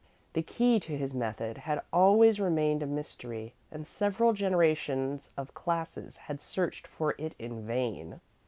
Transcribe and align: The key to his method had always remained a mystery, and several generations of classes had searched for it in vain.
The 0.33 0.41
key 0.41 0.79
to 0.79 0.97
his 0.97 1.13
method 1.13 1.59
had 1.59 1.83
always 1.93 2.39
remained 2.39 2.81
a 2.81 2.87
mystery, 2.87 3.53
and 3.69 3.85
several 3.85 4.33
generations 4.33 5.29
of 5.37 5.53
classes 5.53 6.17
had 6.17 6.41
searched 6.41 6.87
for 6.87 7.13
it 7.19 7.35
in 7.37 7.67
vain. 7.67 8.19